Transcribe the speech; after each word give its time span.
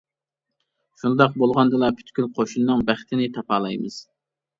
شۇنداق 1.01 1.35
بولغاندىلا 1.43 1.89
پۈتكۈل 1.99 2.27
قوشۇننىڭ 2.39 2.81
بەختىنى 2.89 3.29
تاپالايمىز. 3.37 4.01